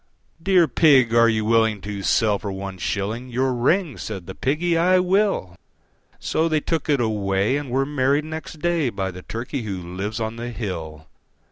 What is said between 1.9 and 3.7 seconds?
sell for one shilling Your